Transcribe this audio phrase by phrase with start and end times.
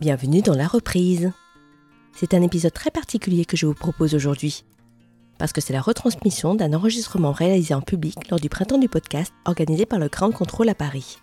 [0.00, 1.32] Bienvenue dans la reprise.
[2.14, 4.64] C'est un épisode très particulier que je vous propose aujourd'hui,
[5.38, 9.32] parce que c'est la retransmission d'un enregistrement réalisé en public lors du printemps du podcast
[9.44, 11.18] organisé par le Grand Contrôle à Paris.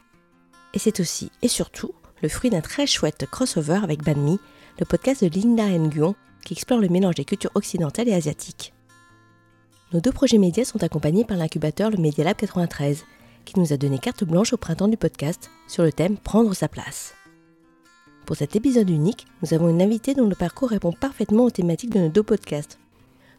[0.74, 4.40] Et c'est aussi et surtout le fruit d'un très chouette crossover avec Banmi,
[4.78, 6.14] le podcast de Linda Nguyen
[6.44, 8.74] qui explore le mélange des cultures occidentales et asiatiques.
[9.94, 13.06] Nos deux projets médias sont accompagnés par l'incubateur le Media Lab 93,
[13.46, 16.68] qui nous a donné carte blanche au printemps du podcast sur le thème Prendre sa
[16.68, 17.14] place.
[18.26, 21.92] Pour cet épisode unique, nous avons une invitée dont le parcours répond parfaitement aux thématiques
[21.92, 22.80] de nos deux podcasts.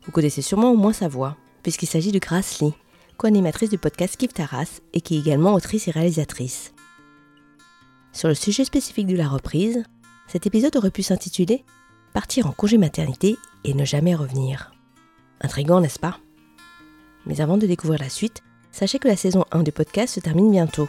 [0.05, 2.73] Vous connaissez sûrement au moins sa voix, puisqu'il s'agit de Grace Lee,
[3.16, 6.73] co-animatrice du podcast Kif Taras et qui est également autrice et réalisatrice.
[8.12, 9.83] Sur le sujet spécifique de la reprise,
[10.28, 11.64] cet épisode aurait pu s'intituler
[12.12, 14.73] Partir en congé maternité et ne jamais revenir.
[15.41, 16.19] Intrigant, n'est-ce pas?
[17.27, 20.50] Mais avant de découvrir la suite, sachez que la saison 1 du podcast se termine
[20.50, 20.89] bientôt.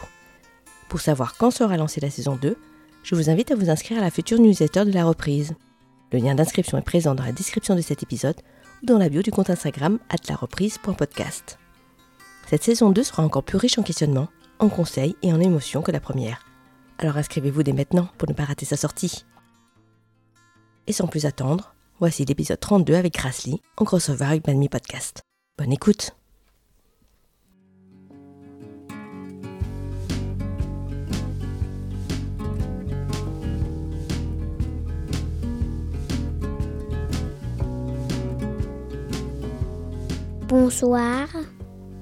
[0.88, 2.56] Pour savoir quand sera lancée la saison 2,
[3.08, 5.54] je vous invite à vous inscrire à la future newsletter de la reprise.
[6.12, 8.36] Le lien d'inscription est présent dans la description de cet épisode
[8.82, 11.58] ou dans la bio du compte Instagram @lareprise.podcast.
[12.50, 14.28] Cette saison 2 sera encore plus riche en questionnements,
[14.58, 16.44] en conseils et en émotions que la première.
[16.98, 19.24] Alors inscrivez-vous dès maintenant pour ne pas rater sa sortie.
[20.86, 25.22] Et sans plus attendre, voici l'épisode 32 avec Grassley en crossover avec Banmi Podcast.
[25.56, 26.17] Bonne écoute
[40.48, 41.28] Bonsoir,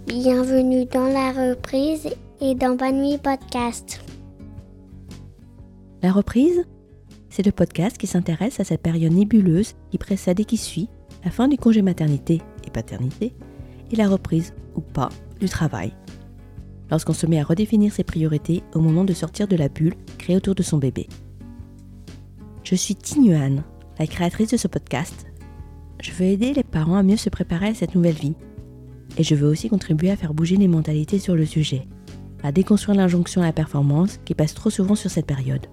[0.06, 2.08] bienvenue dans la reprise
[2.40, 4.00] et dans Banmi Podcast.
[6.00, 6.64] La reprise,
[7.28, 10.88] c'est le podcast qui s'intéresse à cette période nébuleuse qui précède et qui suit
[11.24, 13.34] la fin du congé maternité et paternité
[13.90, 15.08] et la reprise, ou pas,
[15.40, 15.92] du travail.
[16.88, 20.36] Lorsqu'on se met à redéfinir ses priorités au moment de sortir de la bulle créée
[20.36, 21.08] autour de son bébé.
[22.62, 23.64] Je suis Tinuan,
[23.98, 25.25] la créatrice de ce podcast
[26.00, 28.34] je veux aider les parents à mieux se préparer à cette nouvelle vie.
[29.18, 31.86] Et je veux aussi contribuer à faire bouger les mentalités sur le sujet,
[32.42, 35.66] à déconstruire l'injonction à la performance qui passe trop souvent sur cette période.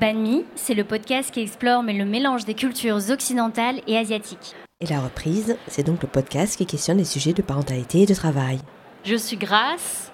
[0.00, 4.56] Banmi, c'est le podcast qui explore le mélange des cultures occidentales et asiatiques.
[4.80, 8.14] Et la reprise, c'est donc le podcast qui questionne les sujets de parentalité et de
[8.14, 8.58] travail.
[9.04, 10.10] Je suis Grace.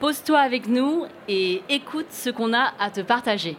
[0.00, 3.56] Pose-toi avec nous et écoute ce qu'on a à te partager.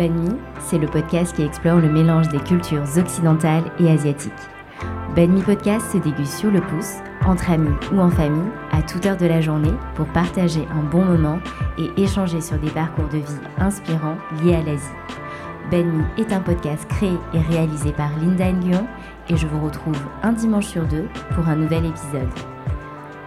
[0.00, 0.30] Banmi,
[0.60, 4.32] c'est le podcast qui explore le mélange des cultures occidentales et asiatiques.
[5.14, 6.94] Banmi Podcast se déguste sur le pouce,
[7.26, 11.04] entre amis ou en famille, à toute heure de la journée, pour partager un bon
[11.04, 11.38] moment
[11.76, 14.88] et échanger sur des parcours de vie inspirants liés à l'Asie.
[15.70, 18.86] Banmi est un podcast créé et réalisé par Linda Nguyen
[19.28, 22.30] et je vous retrouve un dimanche sur deux pour un nouvel épisode.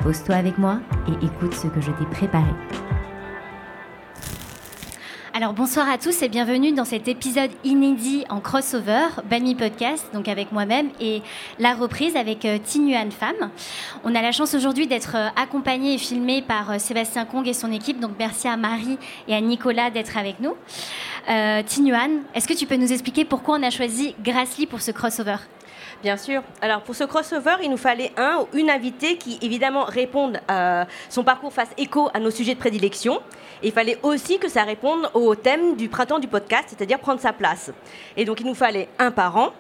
[0.02, 2.52] Pose-toi avec moi et écoute ce que je t'ai préparé.
[5.44, 10.30] Alors bonsoir à tous et bienvenue dans cet épisode inédit en crossover Bami Podcast, donc
[10.30, 11.22] avec moi-même et
[11.60, 13.52] la reprise avec euh, Tinuan Femme.
[14.06, 17.52] On a la chance aujourd'hui d'être euh, accompagné et filmé par euh, Sébastien Kong et
[17.52, 20.56] son équipe, donc merci à Marie et à Nicolas d'être avec nous.
[21.30, 24.92] Euh, Tinuan, est-ce que tu peux nous expliquer pourquoi on a choisi Grassley pour ce
[24.92, 25.36] crossover?
[26.04, 26.42] Bien sûr.
[26.62, 30.86] Alors pour ce crossover, il nous fallait un ou une invitée qui évidemment réponde à
[31.10, 33.22] son parcours fasse écho à nos sujets de prédilection.
[33.64, 37.34] Il fallait aussi que ça réponde au thème du printemps du podcast, c'est-à-dire prendre sa
[37.34, 37.72] place.
[38.16, 39.52] Et donc il nous fallait un parent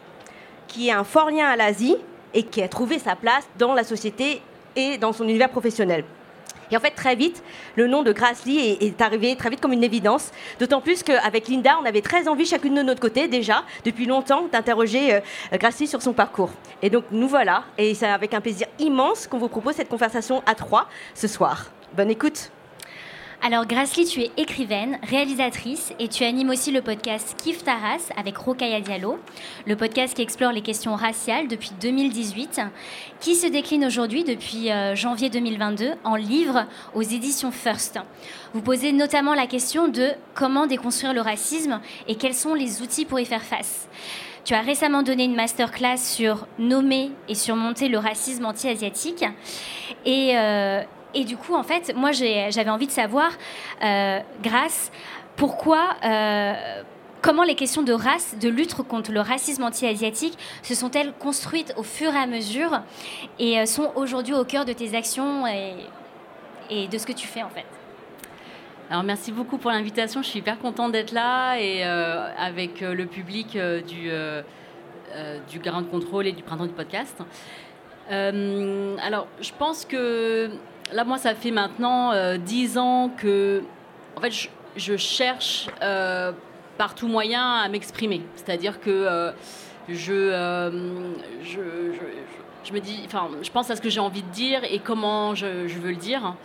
[0.68, 1.98] qui a un fort lien à l'Asie
[2.34, 4.42] et qui a trouvé sa place dans la société
[4.76, 6.04] et dans son univers professionnel.
[6.72, 7.44] Et en fait, très vite,
[7.76, 10.32] le nom de Grassley est, est arrivé très vite comme une évidence.
[10.60, 14.48] D'autant plus qu'avec Linda, on avait très envie, chacune de notre côté, déjà, depuis longtemps,
[14.52, 15.20] d'interroger euh,
[15.54, 16.50] Grassley sur son parcours.
[16.82, 17.66] Et donc, nous voilà.
[17.78, 21.68] Et c'est avec un plaisir immense qu'on vous propose cette conversation à trois ce soir.
[21.96, 22.50] Bonne écoute.
[23.46, 28.38] Alors Grassley, tu es écrivaine, réalisatrice et tu animes aussi le podcast Kif Taras avec
[28.38, 29.20] Rokaya Diallo,
[29.68, 32.62] le podcast qui explore les questions raciales depuis 2018,
[33.20, 38.00] qui se décline aujourd'hui depuis euh, janvier 2022 en livre aux éditions First.
[38.54, 43.04] Vous posez notamment la question de comment déconstruire le racisme et quels sont les outils
[43.04, 43.90] pour y faire face.
[44.46, 49.26] Tu as récemment donné une masterclass sur nommer et surmonter le racisme anti-asiatique.
[50.06, 50.82] Et, euh,
[51.14, 53.32] et du coup, en fait, moi, j'avais envie de savoir,
[53.84, 54.92] euh, grâce,
[55.36, 56.82] pourquoi, euh,
[57.22, 61.84] comment les questions de race, de lutte contre le racisme anti-asiatique, se sont-elles construites au
[61.84, 62.82] fur et à mesure
[63.40, 67.44] et euh, sont aujourd'hui au cœur de tes actions et, de ce que tu fais,
[67.44, 67.66] en fait?
[68.90, 73.06] Alors merci beaucoup pour l'invitation, je suis hyper contente d'être là et euh, avec le
[73.06, 73.58] public
[73.88, 74.10] du,
[75.50, 77.24] du Grand Contrôle et du Printemps du podcast.
[78.12, 80.52] Euh, alors, je pense que
[80.92, 83.64] là, moi, ça fait maintenant euh, dix ans que,
[84.76, 86.32] je, cherche euh,
[86.78, 88.22] par tout moyen à m'exprimer.
[88.36, 89.32] C'est-à-dire que euh,
[89.90, 90.72] je,
[92.74, 95.46] me dis, enfin, je pense à ce que j'ai envie de dire et comment je,
[95.46, 96.36] veux le dire.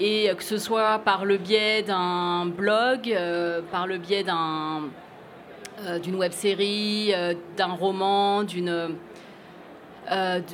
[0.00, 3.12] Et que ce soit par le biais d'un blog,
[3.72, 4.82] par le biais d'un,
[6.00, 7.12] d'une web série,
[7.56, 8.94] d'un roman, d'une,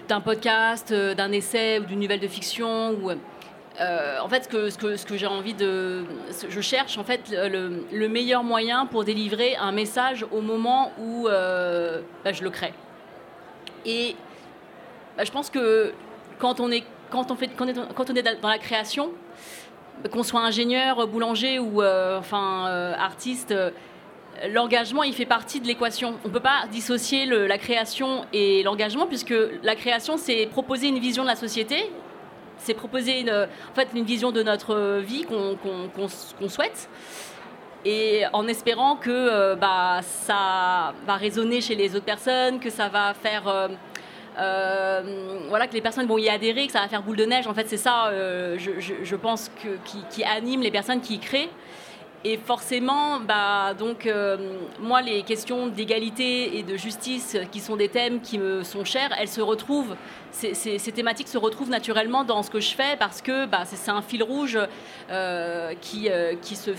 [0.09, 2.91] d'un podcast, euh, d'un essai ou d'une nouvelle de fiction.
[2.93, 6.05] Ou, euh, en fait, ce que, ce que, ce que j'ai envie de.
[6.49, 11.29] Je cherche en fait le, le meilleur moyen pour délivrer un message au moment où
[11.29, 12.75] euh, bah, je le crée.
[13.85, 14.17] Et
[15.17, 15.93] bah, je pense que
[16.39, 19.11] quand on est, quand on fait, quand est, dans la création,
[20.11, 23.71] qu'on soit ingénieur, boulanger ou euh, enfin euh, artiste, euh,
[24.51, 26.15] l'engagement il fait partie de l'équation.
[26.25, 30.99] On ne peut pas dissocier la création et l'engagement puisque la création c'est proposer une
[30.99, 31.91] vision de la société,
[32.59, 36.89] c'est proposer une, en fait une vision de notre vie qu'on souhaite.
[37.85, 42.89] Et en espérant que euh, bah, ça va résonner chez les autres personnes, que ça
[42.89, 43.69] va faire euh,
[44.39, 47.47] euh, voilà, que les personnes vont y adhérer, que ça va faire boule de neige.
[47.47, 48.11] En fait, c'est ça,
[48.57, 49.51] je, pense,
[49.85, 51.51] qui, qui anime les personnes qui créent.
[52.27, 57.91] Et forcément, bah, donc, euh, moi, les questions d'égalité et de justice, qui sont des
[57.91, 59.95] thèmes qui me sont chers, elles se retrouvent,
[60.31, 64.01] ces, thématiques se retrouvent naturellement dans ce que je fais parce que bah, c'est un
[64.01, 64.59] fil rouge
[65.11, 66.71] euh, qui, euh, se,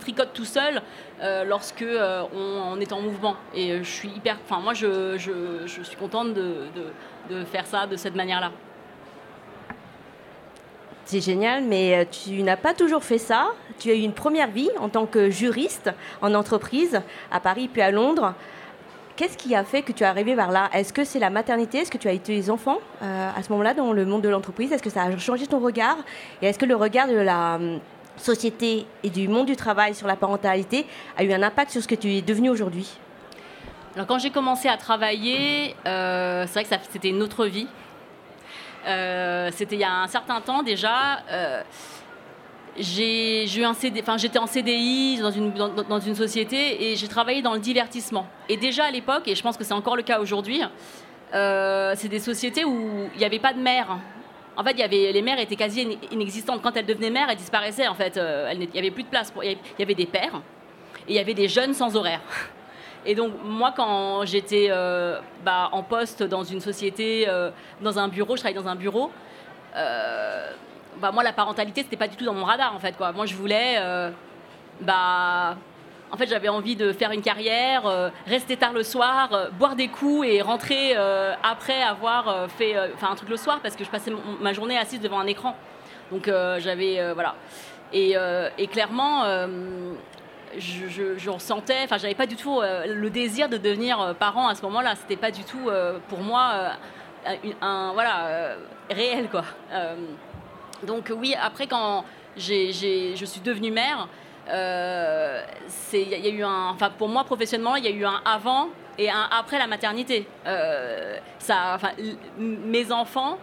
[0.00, 0.82] tricote tout seul
[1.22, 3.36] euh, lorsque euh, on, est en mouvement.
[3.54, 5.16] Et euh, je suis hyper, enfin, moi, je,
[5.84, 8.50] suis contente de faire ça de cette manière-là.
[11.06, 13.46] C'est génial, mais euh, tu n'as pas toujours fait ça.
[13.78, 17.00] Tu as eu une première vie en tant que juriste en entreprise
[17.30, 18.34] à Paris puis à Londres.
[19.14, 20.68] Qu'est-ce qui a fait que tu es arrivé vers là?
[20.74, 21.78] Est-ce que c'est la maternité?
[21.78, 24.28] Est-ce que tu as eu tes enfants euh, à ce moment-là dans le monde de
[24.28, 24.72] l'entreprise?
[24.72, 25.96] Est-ce que ça a changé ton regard?
[26.42, 27.78] Et est-ce que le regard de la hum,
[28.16, 30.86] société et du monde du travail sur la parentalité
[31.16, 32.98] a eu un impact sur ce que tu es devenu aujourd'hui?
[33.94, 37.68] Alors quand j'ai commencé à travailler, euh, c'est vrai que c'était une autre vie.
[38.86, 41.22] Euh, c'était il y a un certain temps déjà.
[41.30, 41.62] euh,
[42.78, 48.26] j'étais en CDI dans une, dans, une société et j'ai travaillé dans le divertissement.
[48.48, 50.62] Et déjà à l'époque, et je pense que c'est encore le cas aujourd'hui,
[51.34, 53.98] euh, c'est des sociétés où il n'y avait pas de mère.
[54.58, 56.62] En fait, y avait, les mères étaient quasi inex- inexistantes.
[56.62, 57.88] Quand elles devenaient mères, elles disparaissaient.
[57.88, 58.18] En fait,
[58.52, 59.32] il n'y avait plus de place.
[59.42, 60.40] Il y avait des pères
[61.08, 62.20] et il y avait des jeunes sans horaire.
[63.06, 67.50] Et donc, moi, quand j'étais euh, bah, en poste dans une société, euh,
[67.80, 69.12] dans un bureau, je travaillais dans un bureau,
[69.76, 70.50] euh,
[71.00, 72.96] bah, moi, la parentalité, c'était pas du tout dans mon radar, en fait.
[73.14, 73.80] Moi, je voulais.
[74.80, 75.56] bah,
[76.10, 80.26] en fait, j'avais envie de faire une carrière, rester tard le soir, boire des coups
[80.26, 80.94] et rentrer
[81.42, 85.20] après avoir fait un truc le soir parce que je passais ma journée assise devant
[85.20, 85.54] un écran.
[86.10, 87.12] Donc, j'avais.
[87.12, 87.34] voilà.
[87.92, 88.16] Et
[88.70, 89.24] clairement.
[90.58, 94.48] Je, je- ressentais, enfin, j'avais pas du tout euh, le désir de devenir euh, parent
[94.48, 94.94] à ce moment-là.
[94.96, 96.72] C'était pas du tout euh, pour moi
[97.60, 98.54] un, voilà
[98.90, 99.44] réel quoi.
[100.86, 102.04] Donc oui, après quand
[102.36, 102.72] j'ai-
[103.16, 104.08] je suis devenue mère,
[105.66, 108.04] c'est- il y, y a eu un, enfin pour moi professionnellement, il y a eu
[108.04, 108.68] un avant
[108.98, 110.26] et un après la maternité.
[111.38, 111.90] Ça, enfin,
[112.38, 113.38] mes enfants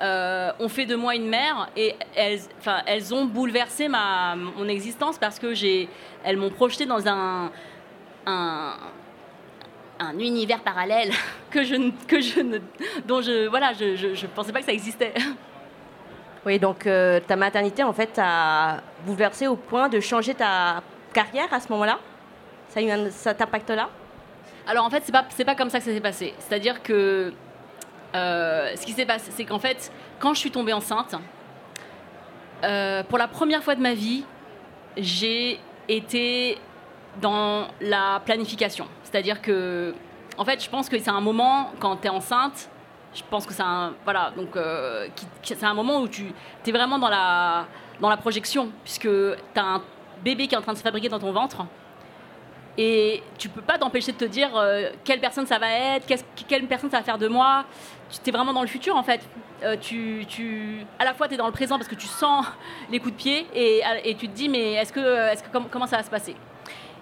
[0.00, 4.68] euh, ont fait de moi une mère et elles, enfin, elles ont bouleversé ma, mon
[4.68, 5.88] existence parce que j'ai,
[6.24, 7.50] elles m'ont projetée dans un,
[8.26, 8.74] un,
[9.98, 11.10] un univers parallèle
[11.50, 12.58] que je, ne- que je ne,
[13.06, 15.14] dont je, voilà, je, je, je pensais pas que ça existait.
[16.46, 21.52] Oui, donc euh, ta maternité, en fait, a bouleversé au point de changer ta carrière
[21.52, 21.98] à ce moment-là?
[22.68, 23.90] Ça a eu un, cet impact-là
[24.66, 26.32] Alors en fait, c'est pas c'est pas comme ça que ça s'est passé.
[26.38, 27.32] C'est-à-dire que
[28.14, 31.14] euh, ce qui s'est passé, c'est qu'en fait, quand je suis tombée enceinte,
[32.64, 34.24] euh, pour la première fois de ma vie,
[34.96, 36.58] j'ai été
[37.20, 38.86] dans la planification.
[39.04, 39.94] C'est-à-dire que,
[40.36, 42.68] en fait, je pense que c'est un moment quand tu es enceinte.
[43.14, 45.08] Je pense que c'est un voilà donc euh,
[45.42, 46.26] c'est un moment où tu
[46.66, 47.64] es vraiment dans la
[48.00, 49.82] dans la projection puisque tu as un
[50.22, 51.64] bébé qui est en train de se fabriquer dans ton ventre
[52.80, 56.06] et tu peux pas t'empêcher de te dire euh, quelle personne ça va être,
[56.46, 57.64] quelle personne ça va faire de moi.
[58.22, 59.20] Tu es vraiment dans le futur en fait.
[59.64, 60.24] Euh, tu,
[61.00, 62.46] à la fois tu es dans le présent parce que tu sens
[62.90, 65.34] les coups de pied et, et tu te dis mais est-ce que,
[65.70, 66.36] comment ça va se passer?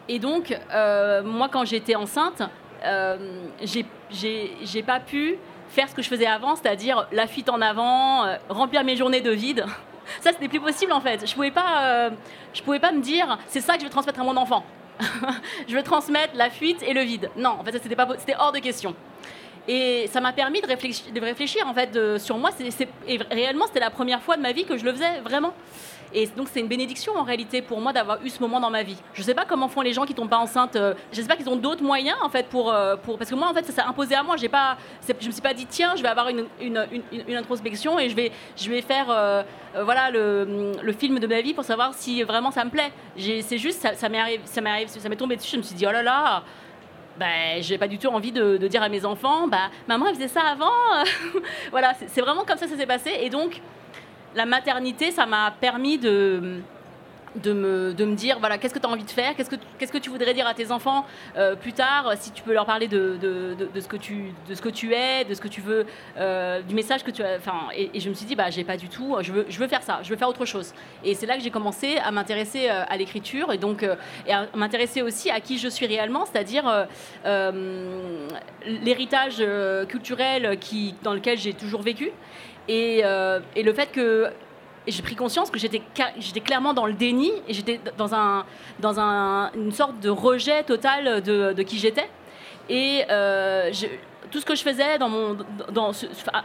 [0.08, 2.42] Et donc euh, moi quand j'étais enceinte,
[2.84, 5.36] euh, j'ai- pas pu
[5.68, 9.20] faire ce que je faisais avant, c'est-à-dire la fuite en avant, euh, remplir mes journées
[9.20, 9.66] de vide.
[10.20, 11.28] Ça c'était plus possible en fait.
[11.28, 12.10] Je pouvais pas, euh,
[12.64, 14.64] pouvais pas me dire c'est ça que je vais transmettre à mon enfant
[15.68, 17.30] je veux transmettre la fuite et le vide.
[17.36, 18.94] Non, en fait, c'était hors de question.
[19.68, 22.50] Et ça m'a permis de réfléchir, de réfléchir en fait sur moi.
[23.08, 25.54] et réellement, c'était la première fois de ma vie que je le faisais vraiment.
[26.16, 28.82] Et donc c'est une bénédiction en réalité pour moi d'avoir eu ce moment dans ma
[28.82, 28.96] vie.
[29.12, 30.74] Je sais pas comment font les gens qui tombent pas enceintes.
[30.74, 33.52] Euh, J'espère qu'ils ont d'autres moyens en fait pour, euh, pour parce que moi en
[33.52, 34.38] fait ça s'est imposé à moi.
[34.38, 37.98] J'ai pas, je me suis pas dit tiens je vais avoir une, une, une, introspection
[37.98, 39.42] et je vais je vais faire euh,
[39.84, 42.92] voilà le, le, film de ma vie pour savoir si vraiment ça me plaît.
[43.18, 45.52] C'est juste ça, m'est arrivé, ça m'est tombé dessus.
[45.52, 46.42] Je me suis dit oh là là.
[47.18, 50.28] Ben, j'ai pas du tout envie de, dire à mes enfants, bah, maman elle faisait
[50.28, 50.70] ça avant.
[51.70, 53.10] voilà, c'est vraiment comme ça ça s'est passé.
[53.22, 53.62] Et donc,
[54.36, 56.60] la maternité, ça m'a permis de,
[57.42, 59.34] de me, de me, dire voilà qu'est-ce que tu as envie de faire?
[59.34, 62.12] Qu'est-ce que que tu voudrais dire à tes enfants euh, plus tard?
[62.18, 64.92] Si tu peux leur parler de, de, de, ce que tu de ce que tu
[64.92, 65.86] es de ce que tu veux
[66.18, 67.38] euh, du message que tu as
[67.74, 69.82] et, je me suis dit bah j'ai pas du tout je veux je veux faire
[69.82, 70.72] ça je veux faire autre chose.
[71.02, 73.86] Et c'est là que j'ai commencé à m'intéresser euh, à l'écriture et donc
[74.26, 76.86] et à m'intéresser aussi à qui je suis réellement c'est-à-dire
[78.66, 79.42] l'héritage
[79.88, 82.12] culturel qui dans lequel j'ai toujours vécu
[82.68, 84.28] euh, et, le fait que
[84.86, 85.80] j'ai pris conscience que j'étais
[86.40, 88.44] clairement dans le déni et j'étais dans, un,
[88.80, 92.08] dans un, une sorte de rejet total de, qui j'étais.
[92.68, 93.70] Et euh,
[94.30, 94.98] tout ce que je faisais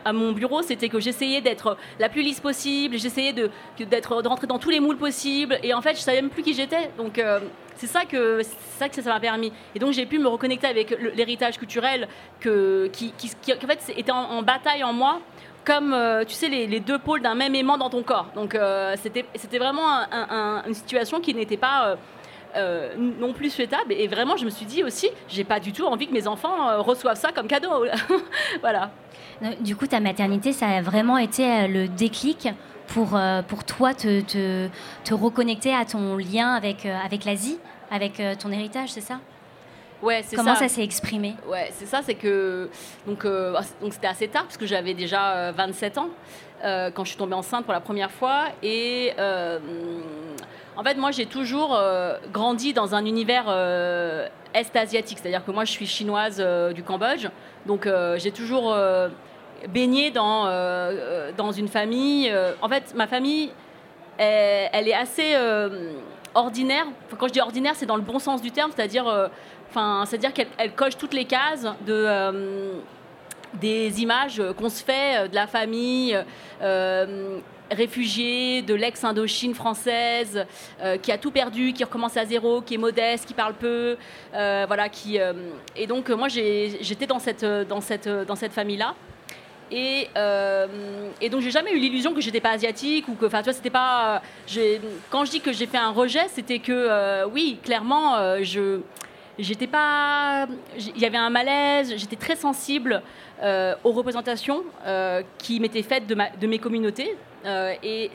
[0.05, 3.49] à mon bureau, c'était que j'essayais d'être la plus lisse possible, j'essayais de,
[3.79, 6.53] de rentrer dans tous les moules possibles, et en fait, je savais même plus qui
[6.53, 6.91] j'étais.
[6.97, 7.39] Donc, euh,
[7.75, 9.51] c'est ça que ça m'a permis.
[9.73, 12.07] Et donc, j'ai pu me reconnecter avec l'héritage culturel
[12.39, 13.13] qui,
[13.49, 15.19] en fait, était en bataille en moi
[15.65, 18.27] comme, euh, tu sais, les, deux pôles d'un même aimant dans ton corps.
[18.35, 20.05] Donc, euh, c'était vraiment
[20.67, 21.97] une situation qui n'était pas
[22.55, 23.93] euh, non plus souhaitable.
[23.93, 26.81] Et vraiment, je me suis dit aussi, j'ai pas du tout envie que mes enfants
[26.81, 27.85] reçoivent ça comme cadeau.
[28.61, 28.91] voilà.
[29.59, 32.49] Du coup, ta maternité, ça a vraiment été le déclic
[32.87, 34.67] pour, pour toi te, te,
[35.03, 37.57] te, reconnecter à ton lien avec, avec l'Asie,
[37.89, 39.19] avec ton héritage, c'est ça?
[40.01, 42.69] Ouais, c'est Comment ça, s'est exprimé Ouais, c'est ça, c'est que
[43.05, 46.09] donc euh, ah, donc c'était assez tard parce que j'avais déjà 27 euh, ans
[46.63, 49.13] euh, quand je suis tombée enceinte pour la première fois et
[50.75, 51.79] en fait moi j'ai toujours
[52.33, 53.49] grandi dans un univers
[54.53, 56.43] est asiatique, c'est-à-dire que moi je suis chinoise
[56.73, 57.27] du Cambodge,
[57.67, 58.75] donc j'ai toujours
[59.69, 60.45] baigné dans
[61.37, 62.33] dans une famille.
[62.61, 63.51] en fait, ma famille,
[64.17, 65.35] elle, est assez
[66.33, 66.85] ordinaire.
[67.19, 69.29] quand je dis ordinaire, c'est dans le bon sens du terme, c'est-à-dire
[70.05, 72.73] C'est-à-dire qu'elle coche toutes les cases de euh,
[73.53, 76.17] des images qu'on se fait euh, de la famille
[76.61, 80.45] euh, réfugiée de l'ex-Indochine française,
[81.01, 83.95] qui a tout perdu, qui recommence à zéro, qui est modeste, qui parle peu,
[84.33, 85.17] voilà, qui
[85.77, 88.93] et donc moi j'étais dans cette dans famille là.
[89.71, 90.09] Et,
[91.21, 93.53] et, donc j'ai jamais eu l'illusion que j'étais pas asiatique ou que, enfin, tu vois,
[93.53, 94.21] c'était pas.
[95.09, 98.81] Quand je dis que j'ai fait un rejet, c'était que, oui, clairement, je,
[99.41, 100.47] j'étais pas.
[100.77, 103.01] Il y avait un malaise, j'étais très sensible
[103.41, 107.15] euh, aux représentations euh, qui m'étaient faites de, ma, de mes communautés.
[107.45, 108.11] Euh, et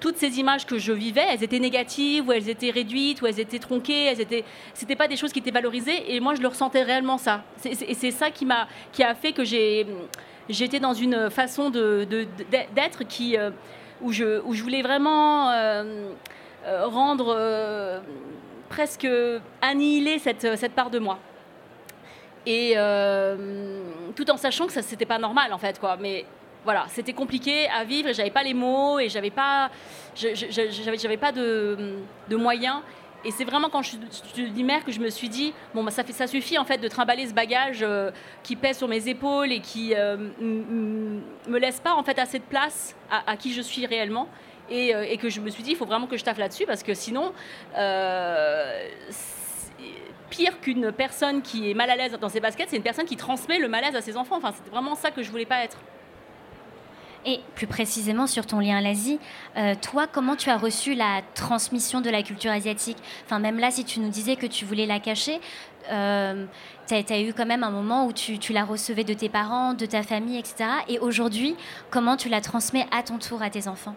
[0.00, 3.40] toutes ces images que je vivais, elles étaient négatives, ou elles étaient réduites, ou elles
[3.40, 6.48] étaient tronquées, elles étaient, c'était pas des choses qui étaient valorisées, et moi je le
[6.48, 7.42] ressentais réellement ça.
[7.64, 9.86] Et c'est ça qui m'a, qui a fait que j'ai,
[10.48, 12.06] j'étais dans une façon de,
[12.74, 13.36] d'être qui,
[14.00, 15.52] où je, où je voulais vraiment
[16.66, 18.02] rendre
[18.72, 19.06] presque
[19.60, 21.18] annihiler cette, cette part de moi.
[22.46, 23.82] Et euh,
[24.16, 25.98] tout en sachant que ça c'était pas normal en fait quoi.
[26.00, 26.24] Mais
[26.64, 29.70] voilà, c'était compliqué à vivre et j'avais pas les mots et j'avais pas,
[30.16, 31.98] j'avais pas de,
[32.28, 32.78] de, moyens.
[33.24, 35.92] Et c'est vraiment quand je suis dis mère que je me suis dit bon bah
[35.92, 38.10] ça fait ça suffit en fait de trimballer ce bagage euh,
[38.42, 42.48] qui pèse sur mes épaules et qui euh, me laisse pas en fait assez de
[42.54, 44.28] place à qui je suis réellement.
[44.70, 46.82] Euh, et, que je me suis dit, il faut vraiment que je taffe là-dessus parce
[46.82, 47.32] que sinon,
[47.76, 48.88] euh,
[50.30, 53.16] pire qu'une personne qui est mal à l'aise dans ses baskets, c'est une personne qui
[53.16, 54.36] transmet le malaise à ses enfants.
[54.36, 55.78] Enfin, c'est vraiment ça que je voulais pas être.
[57.24, 59.20] Et plus précisément sur ton lien à l'Asie,
[59.56, 62.96] euh, toi, comment tu as reçu la transmission de la culture asiatique?
[63.24, 65.40] Enfin, même là, si tu nous disais que tu voulais la cacher,
[65.90, 66.46] euh,
[66.88, 69.86] tu as, eu quand même un moment où tu, la recevais de tes parents, de
[69.86, 70.64] ta famille, etc.
[70.88, 71.54] Et aujourd'hui,
[71.90, 73.94] comment tu la transmets à ton tour à tes enfants?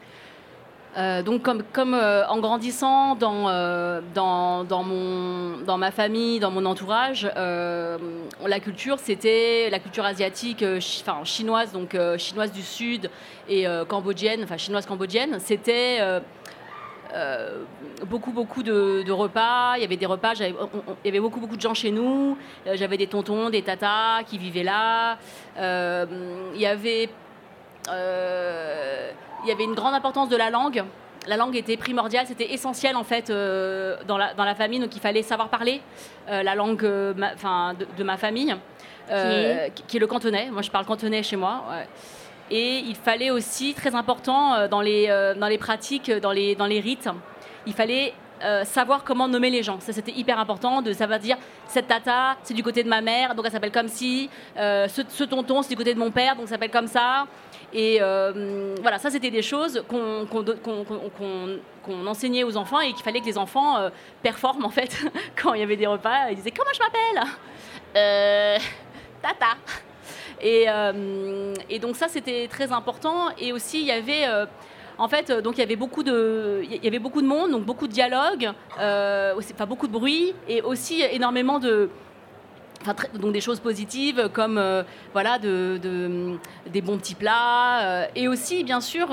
[0.98, 1.42] Euh, donc
[1.74, 7.30] comme, euh, en grandissant dans, euh, dans, dans, mon, dans ma famille, dans mon entourage,
[7.36, 13.10] la culture c'était la culture asiatique, enfin chinoise, donc chinoise du sud
[13.50, 16.00] et cambodgienne, enfin chinoise cambodgienne, c'était
[18.06, 19.76] beaucoup beaucoup de, repas.
[19.78, 20.56] Il y avait des repas, il
[21.06, 22.38] y avait beaucoup beaucoup de gens chez nous.
[22.74, 25.18] J'avais des tontons, des tatas qui vivaient là.
[25.58, 27.10] il y avait
[29.46, 30.84] il y avait une grande importance de la langue.
[31.28, 35.02] la langue était primordiale, c'était essentiel en fait dans, la, dans la famille, donc il
[35.02, 35.82] fallait savoir parler
[36.28, 37.16] la langue de,
[37.98, 38.56] de, ma famille,
[39.08, 39.72] qui est...
[39.88, 40.00] qui, est...
[40.00, 40.50] le cantonais.
[40.52, 41.64] Moi, je parle cantonais chez moi.
[42.52, 45.08] Et il fallait aussi, très important dans les,
[45.40, 47.10] dans les pratiques, dans les, dans les rites,
[47.66, 49.80] il fallait euh, savoir comment nommer les gens.
[49.80, 51.38] Ça, c'était hyper important de savoir dire
[51.68, 54.30] cette tata, c'est du côté de ma mère, donc elle s'appelle comme si.
[54.58, 57.28] Euh, ce, tonton, c'est du côté de mon père, donc ça s'appelle comme ça.
[57.72, 60.28] Et euh, voilà, ça, c'était des choses qu'on
[62.08, 63.90] enseignait aux enfants et qu'il fallait que les enfants
[64.22, 64.98] performent, en fait,
[65.42, 66.30] quand il y avait des repas.
[66.30, 68.62] Ils disaient Comment je m'appelle?
[69.22, 69.56] Tata.
[70.42, 70.68] Et,
[71.70, 73.30] et, donc, ça, c'était très important.
[73.40, 74.26] Et aussi, il y avait
[74.98, 77.52] en fait, euh, donc il y avait beaucoup de, il y avait beaucoup de monde,
[77.52, 81.90] donc beaucoup de dialogue, euh, enfin beaucoup de bruit et aussi énormément de,
[83.16, 84.84] donc des choses positives comme euh,
[85.14, 85.80] voilà de,
[86.68, 89.08] des bons petits plats et aussi bien sûr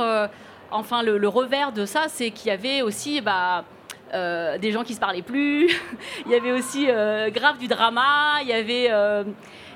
[0.70, 3.64] enfin le, revers de ça c'est qu'il y avait aussi bah,
[4.12, 5.70] des gens qui se parlaient plus.
[6.26, 8.90] Il y avait aussi grave du drama il y avait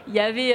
[0.08, 0.54] il y avait,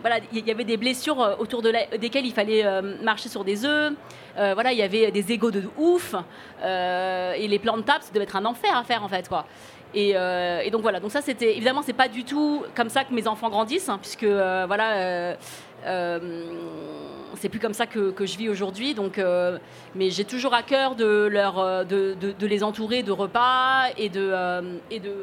[0.00, 2.64] voilà, il y avait des blessures autour de desquelles il fallait
[3.02, 3.92] marcher sur des œufs.
[4.38, 6.14] Euh, voilà, il y avait des égaux de ouf.
[6.62, 9.28] Euh, et les plans de table, ça devait être un enfer à faire en fait,
[9.28, 9.46] quoi.
[9.94, 13.14] Et, euh, donc voilà, donc ça c'était évidemment c'est pas du tout comme ça que
[13.14, 15.36] mes enfants grandissent, hein, puisque voilà,
[17.34, 18.94] c'est plus comme ça que, je vis aujourd'hui.
[18.94, 19.20] Donc,
[19.94, 24.10] mais j'ai toujours à cœur de leur de, de, les entourer de repas et
[24.90, 25.14] et de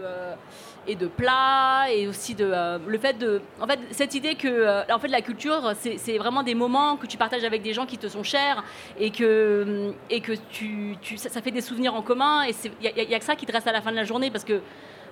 [0.87, 4.47] et de plats et aussi de euh, le fait de en fait cette idée que
[4.47, 7.85] euh, en fait la culture c'est vraiment des moments que tu partages avec des gens
[7.85, 8.63] qui te sont chers
[8.99, 13.19] et que et que tu, ça, fait des souvenirs en commun et il y, a
[13.19, 14.61] que ça qui te reste à la fin de la journée parce que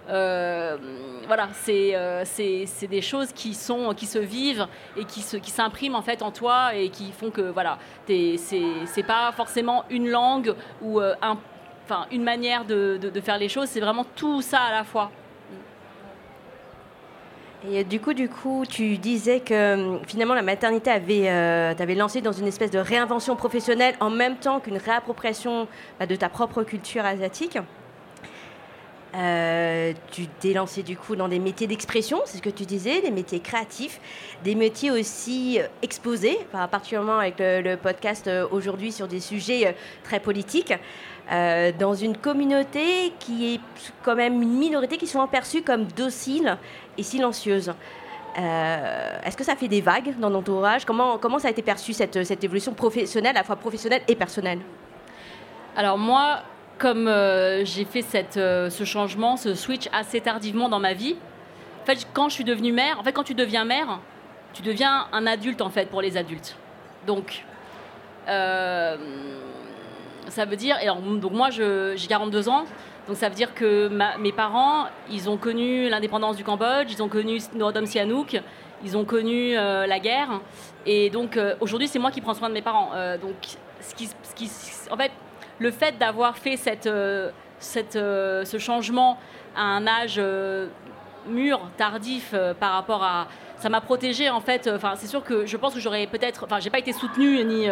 [0.09, 0.77] euh,
[1.27, 5.95] voilà, c'est c'est des choses qui sont qui se vivent et qui se qui s'impriment
[5.95, 10.99] en fait en toi et qui font que voilà, c'est pas forcément une langue ou
[10.99, 11.37] un
[11.85, 15.11] enfin une manière de, de faire les choses, c'est vraiment tout ça à la fois.
[17.71, 21.95] Et du coup, du coup, tu disais que hum, finalement la maternité avait, euh, t'avait
[21.95, 25.67] lancé dans une espèce de réinvention professionnelle en même temps qu'une réappropriation
[25.99, 27.57] bah, de ta propre culture asiatique.
[29.15, 33.01] Euh, tu t'es lancé du coup dans des métiers d'expression, c'est ce que tu disais,
[33.01, 33.99] des métiers créatifs,
[34.43, 40.73] des métiers aussi euh, exposés, particulièrement avec le, podcast aujourd'hui sur des sujets très politiques.
[41.29, 43.61] dans une communauté qui est
[44.03, 46.57] quand même une minorité qui sont perçue comme docile
[46.97, 47.73] et silencieuse.
[48.37, 51.93] Euh, est-ce que ça fait des vagues dans l'entourage comment, comment ça a été perçu,
[51.93, 54.59] cette, cette évolution professionnelle, à la fois professionnelle et personnelle?
[55.75, 56.41] Alors moi,
[56.77, 58.05] comme euh, j'ai fait
[58.37, 61.15] euh, ce changement, ce switch assez tardivement dans ma vie,
[61.81, 63.99] en fait, quand je suis devenue mère, en fait, quand tu deviens mère,
[64.53, 66.55] tu deviens un adulte, en fait, pour les adultes.
[67.07, 67.43] Donc,
[68.25, 68.95] ça
[70.45, 70.77] veut dire...
[71.19, 72.63] Donc moi, j'ai 42 ans,
[73.07, 77.09] donc ça veut dire que mes parents, ils ont connu l'indépendance du Cambodge, ils ont
[77.09, 78.41] connu Norodom Sihanouk,
[78.83, 80.41] ils ont connu euh, la guerre.
[80.85, 82.91] Et donc euh, aujourd'hui, c'est moi qui prends soin de mes parents.
[82.93, 83.35] Euh, donc
[83.81, 84.09] ce qui,
[84.89, 85.11] en fait,
[85.59, 86.89] le fait d'avoir fait cette,
[87.59, 89.17] cette, ce changement
[89.55, 90.21] à un âge
[91.27, 94.69] mûr, tardif par rapport à, ça m'a protégée en fait.
[94.73, 97.67] Enfin, c'est sûr que je pense que j'aurais peut-être, enfin, j'ai pas été soutenue ni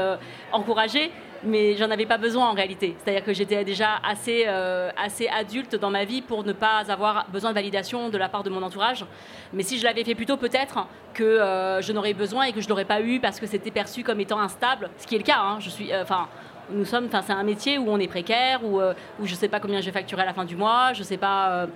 [0.52, 1.12] encouragée,
[1.44, 2.96] mais j'en avais pas besoin en réalité.
[2.98, 7.26] C'est-à-dire que j'étais déjà assez, euh, assez adulte dans ma vie pour ne pas avoir
[7.30, 9.06] besoin de validation de la part de mon entourage.
[9.54, 12.62] Mais si je l'avais fait plus tôt, peut-être que euh, je n'aurais besoin et que
[12.62, 15.24] je l'aurais pas eu parce que c'était perçu comme étant instable, ce qui est le
[15.24, 15.40] cas.
[15.40, 15.60] Hein.
[15.60, 16.28] Je suis, euh, enfin.
[16.74, 19.48] Nous sommes, enfin, c'est un métier où on est précaire, où, où je ne sais
[19.48, 21.68] pas combien je vais facturer à la fin du mois, je ne sais pas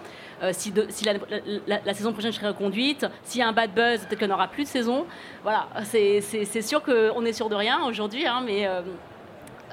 [0.51, 4.19] si, si la, saison prochaine je serai reconduite, s'il y a un bad buzz, peut-être
[4.19, 5.05] qu'il n'y aura plus de saison.
[5.43, 6.21] Voilà, c'est
[6.61, 8.81] sûr qu'on est sûr de rien aujourd'hui, hein, mais euh,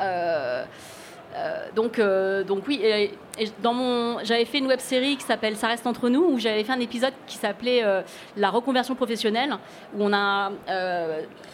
[0.01, 0.65] euh,
[1.75, 2.83] donc, euh, donc oui,
[4.23, 6.81] j'avais fait une web série qui s'appelle Ça reste entre nous, où j'avais fait un
[6.81, 7.83] épisode qui s'appelait
[8.37, 9.57] La reconversion professionnelle,
[9.95, 10.51] où on a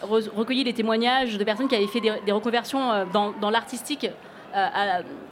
[0.01, 4.07] recueilli les témoignages de personnes qui avaient fait des, reconversions dans, l'artistique.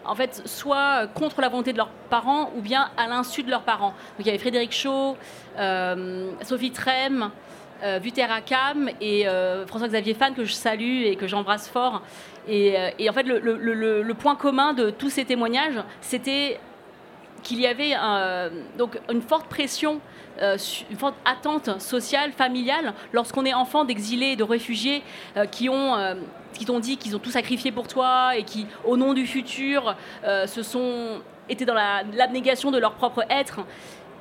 [0.06, 3.64] en fait, soit contre la volonté de leurs parents ou bien à l'insu de leurs
[3.64, 3.94] parents.
[4.18, 5.18] Donc il y avait Frédéric Shaw,
[6.44, 7.32] Sophie Trem,
[7.84, 8.00] euh,
[8.46, 9.26] Cam et
[9.68, 12.02] François-Xavier Fan que je salue et que j'embrasse fort,
[12.50, 16.60] euh, et, en fait, le, point commun de tous ces témoignages, c'était
[17.44, 17.94] qu'il y avait
[18.78, 20.02] donc une forte pression,
[20.42, 20.58] euh,
[20.90, 25.04] une forte attente sociale, familiale, lorsqu'on est enfant d'exilés, de réfugiés
[25.36, 25.96] euh, qui ont
[26.54, 29.96] qui t'ont dit qu'ils ont tout sacrifié pour toi et qui, au nom du futur,
[30.24, 33.60] se sont été dans l'abnégation de leur propre être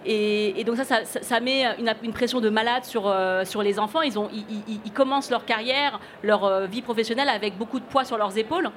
[0.05, 3.13] Et, donc ça, ça, met une, pression de malade sur,
[3.45, 4.03] sur les enfants.
[4.03, 8.39] Ils, ont, ils, commencent leur carrière, leur vie professionnelle avec beaucoup de poids sur leurs
[8.39, 8.71] épaules.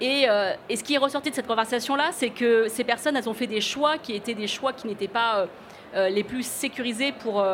[0.00, 0.26] Et,
[0.68, 3.48] et ce qui est ressorti de cette conversation-là, c'est que ces personnes, elles ont fait
[3.48, 5.46] des choix qui étaient des choix qui n'étaient pas
[5.94, 7.44] les plus sécurisés pour,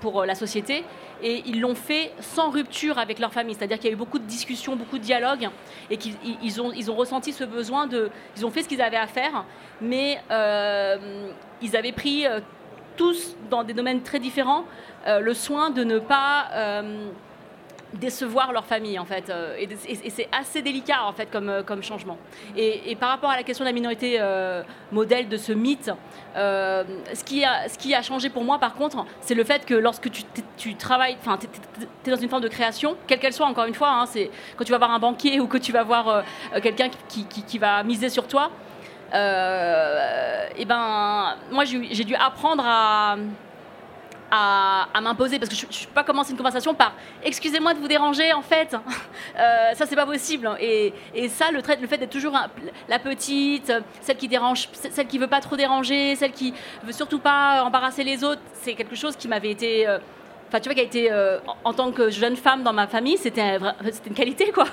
[0.00, 0.84] pour la société
[1.22, 3.54] et ils l'ont fait sans rupture avec leur famille.
[3.54, 5.48] C'est-à-dire qu'il y a eu beaucoup de discussions, beaucoup de dialogues,
[5.90, 8.10] et qu'ils ont, ressenti ce besoin de...
[8.36, 9.44] Ils ont fait ce qu'ils avaient à faire,
[9.80, 11.30] mais euh,
[11.62, 12.40] ils avaient pris euh,
[12.96, 14.64] tous, dans des domaines très différents,
[15.06, 16.82] euh, le soin de ne pas
[17.94, 19.68] décevoir leur famille en fait euh, et,
[20.10, 22.18] c'est assez délicat en fait comme, euh, comme changement.
[22.56, 25.90] Et, par rapport à la question de la minorité euh, modèle de ce mythe
[26.34, 29.74] ce, qui a, ce qui a changé pour moi par contre c'est le fait que
[29.74, 30.22] lorsque tu,
[30.56, 31.46] tu travailles enfin tu
[32.06, 34.64] es, dans une forme de création quelle qu'elle soit encore une fois hein, c'est quand
[34.64, 36.24] tu vas voir un banquier ou que tu vas voir
[36.62, 38.50] quelqu'un qui, qui, qui, va miser sur toi
[39.12, 43.16] et ben moi j'ai dû apprendre à
[44.30, 47.88] à, m'imposer parce que je ne peux pas commencer une conversation par excusez-moi de vous
[47.88, 48.74] déranger en fait
[49.38, 52.38] euh, ça c'est pas possible et, et ça le, fait d'être toujours
[52.88, 57.18] la petite celle qui dérange celle qui veut pas trop déranger celle qui veut surtout
[57.18, 59.98] pas embarrasser les autres c'est quelque chose qui m'avait été euh,
[60.48, 63.16] Enfin, tu vois, qui a été, euh, en, tant que jeune femme dans ma famille,
[63.16, 63.58] c'était
[64.04, 64.64] une qualité, quoi.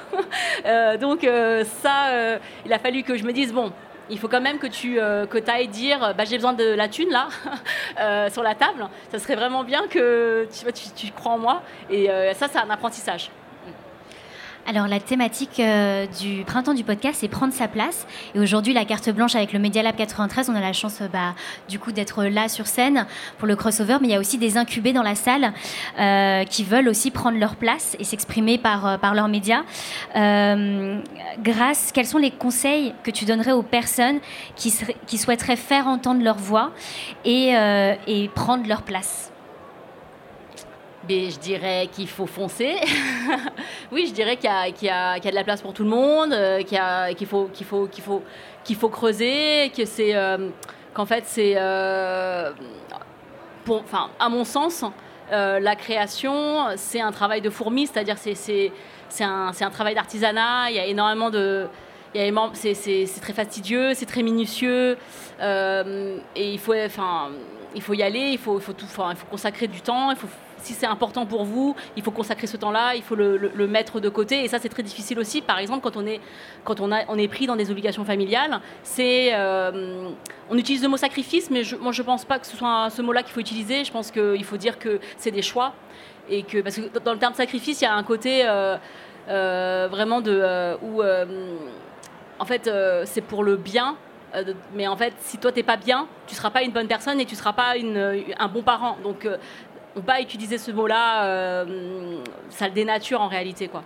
[0.99, 1.21] donc,
[1.83, 3.71] ça, il a fallu que je me dise, bon,
[4.09, 6.87] il faut quand même que tu euh, que ailles dire bah, j'ai besoin de la
[6.87, 7.27] thune là
[7.99, 8.87] euh, sur la table.
[9.11, 11.61] Ça serait vraiment bien que tu, tu, crois en moi.
[11.89, 13.29] Et euh, ça, c'est un apprentissage.
[14.69, 18.05] Alors la thématique euh, du printemps du podcast, c'est prendre sa place.
[18.35, 21.07] Et aujourd'hui, la carte blanche avec le Media Lab 93, on a la chance euh,
[21.07, 21.35] bah,
[21.69, 23.05] du coup d'être là sur scène
[23.37, 25.53] pour le crossover, mais il y a aussi des incubés dans la salle
[25.97, 29.63] euh, qui veulent aussi prendre leur place et s'exprimer par, leurs médias.
[30.13, 34.19] grâce, quels sont les conseils que tu donnerais aux personnes
[34.57, 34.69] qui,
[35.17, 36.71] souhaiteraient faire entendre leur voix
[37.23, 37.53] et
[38.35, 39.31] prendre leur place?
[41.09, 42.75] Je dirais qu'il faut foncer.
[43.91, 47.27] oui, je dirais qu'il y, a de la place pour tout le monde, euh, qu'il
[47.27, 48.23] faut, qu'il faut, qu'il faut,
[48.63, 50.49] qu'il faut creuser, que c'est, euh,
[50.93, 52.51] qu'en fait c'est, euh,
[53.69, 54.83] enfin, à mon sens,
[55.31, 58.71] la création, c'est un travail de fourmi, c'est-à-dire c'est,
[59.21, 60.69] un, un, travail d'artisanat.
[60.69, 61.67] Il y a énormément de
[62.53, 64.97] c'est très fastidieux, c'est très minutieux,
[65.41, 67.29] et il faut, enfin,
[67.75, 70.17] il faut y aller, il faut, il faut, tout, il faut consacrer du temps, il
[70.17, 70.27] faut
[70.59, 74.09] si c'est important pour vous, il faut consacrer ce temps-là, il faut le, mettre de
[74.09, 74.43] côté.
[74.43, 75.41] Et ça, c'est très difficile aussi.
[75.41, 76.19] Par exemple, quand on est,
[76.63, 80.09] quand on est pris dans des obligations familiales, c'est, euh,
[80.49, 83.23] on utilise le mot sacrifice, mais moi, je pense pas que ce soit ce mot-là
[83.23, 83.83] qu'il faut utiliser.
[83.83, 85.73] Je pense qu'il faut dire que c'est des choix.
[86.29, 88.75] Et que, parce que dans le terme sacrifice, il y a un côté euh,
[89.29, 90.77] euh, vraiment de.
[90.83, 91.01] où,
[92.39, 92.69] en fait,
[93.05, 93.97] c'est pour le bien
[94.73, 97.25] mais en fait, si toi t'es pas bien, tu seras pas une bonne personne et
[97.25, 98.97] tu seras pas un bon parent.
[99.03, 99.27] Donc,
[99.97, 103.83] on pas utiliser ce mot-là, euh, ça le dénature en réalité, quoi.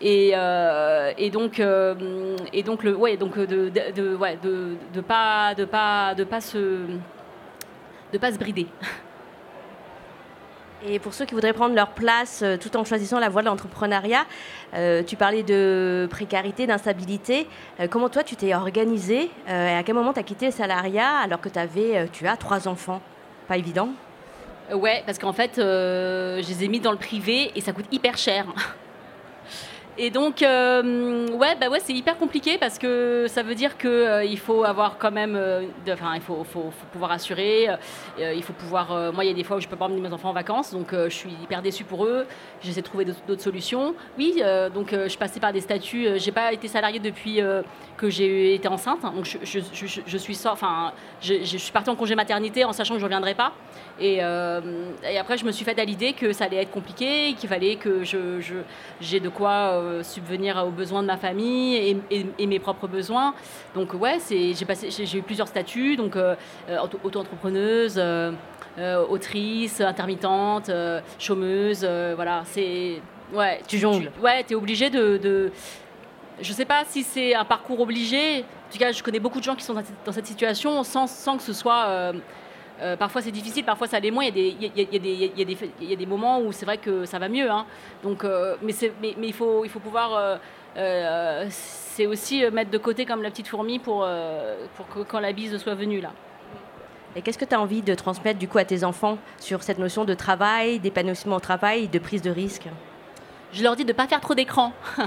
[0.00, 2.96] Et, euh, donc euh, et donc de
[5.00, 8.66] pas de pas de pas se brider.
[10.86, 14.24] Et pour ceux qui voudraient prendre leur place tout en choisissant la voie de l'entrepreneuriat,
[15.08, 17.48] tu parlais de précarité, d'instabilité.
[17.90, 21.40] comment toi, tu t'es organisé et À quel moment tu as quitté le salariat alors
[21.40, 23.02] que tu as trois enfants?
[23.48, 23.88] Pas évident
[24.74, 27.86] Ouais, parce qu'en fait, euh, je les ai mis dans le privé et ça coûte
[27.90, 28.46] hyper cher.
[30.00, 33.90] Et donc, euh, ouais, bah ouais, c'est hyper compliqué parce que ça veut dire qu'il
[33.90, 35.36] euh, faut avoir quand même,
[35.92, 36.44] enfin, il faut,
[36.92, 37.66] pouvoir assurer,
[38.16, 39.12] il faut pouvoir.
[39.12, 40.72] moi, il y a des fois où je peux pas emmener mes enfants en vacances,
[40.72, 42.26] donc je suis hyper déçue pour eux.
[42.62, 43.96] J'essaie de trouver d'autres solutions.
[44.16, 44.40] Oui,
[44.72, 46.06] donc je passais par des statuts.
[46.16, 47.40] j'ai pas été salariée depuis
[47.96, 49.60] que j'ai été enceinte, donc je, je,
[50.06, 53.52] je, suis, enfin, je, suis partie en congé maternité en sachant que je reviendrai pas.
[54.00, 54.60] Euh,
[55.08, 57.76] et, après, je me suis faite à l'idée que ça allait être compliqué, qu'il fallait
[57.76, 58.02] que
[59.00, 63.34] j'ai de quoi euh, subvenir aux besoins de ma famille et, mes propres besoins.
[63.74, 66.34] Donc ouais, j'ai, passé, j'ai, eu plusieurs statuts, donc euh,
[67.02, 68.00] auto-entrepreneuse,
[69.08, 70.70] autrice, intermittente,
[71.18, 72.42] chômeuse, voilà.
[72.46, 73.00] C'est
[73.32, 74.10] ouais, tu jongles.
[74.14, 75.52] Tu, ouais, t'es obligé de, de
[76.40, 78.40] je sais pas si c'est un parcours obligé.
[78.40, 81.36] En tout cas, je connais beaucoup de gens qui sont dans cette situation sans, sans
[81.36, 82.12] que ce soit euh,
[82.98, 84.24] parfois c'est difficile, parfois ça l'est moins.
[84.24, 87.50] Il y, a des, moments où c'est vrai que ça va mieux.
[87.50, 87.66] Hein.
[88.02, 90.38] Donc, euh, mais, mais, mais, il, faut, il faut pouvoir.
[90.76, 94.06] Euh, c'est aussi mettre de côté comme la petite fourmi pour,
[94.76, 96.12] pour que quand la bise soit venue là.
[97.16, 99.78] Et qu'est-ce que tu as envie de transmettre du coup à tes enfants sur cette
[99.78, 102.68] notion de travail, d'épanouissement au travail, de prise de risque?
[103.52, 104.72] Je leur dis de ne pas faire trop d'écran.